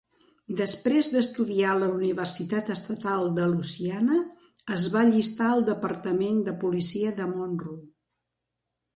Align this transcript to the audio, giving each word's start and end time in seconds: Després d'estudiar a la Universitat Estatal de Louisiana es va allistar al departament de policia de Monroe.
Després 0.59 1.07
d'estudiar 1.15 1.73
a 1.73 1.81
la 1.81 1.89
Universitat 1.97 2.71
Estatal 2.75 3.27
de 3.35 3.45
Louisiana 3.51 4.17
es 4.77 4.87
va 4.95 5.03
allistar 5.09 5.49
al 5.49 5.61
departament 5.67 6.39
de 6.49 6.55
policia 6.65 7.13
de 7.21 7.29
Monroe. 7.35 7.77